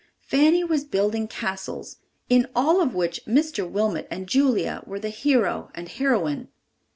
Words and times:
Fanny 0.23 0.63
was 0.63 0.83
building 0.83 1.27
castles—in 1.27 2.47
all 2.55 2.81
of 2.81 2.95
which 2.95 3.23
Mr. 3.27 3.69
Wilmot 3.69 4.07
and 4.09 4.25
Julia 4.25 4.81
were 4.87 4.99
the 4.99 5.09
hero 5.09 5.69
and 5.75 5.87
heroine. 5.89 6.47